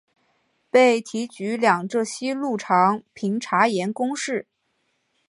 [0.71, 4.47] 被提举两浙西路常平茶盐公事。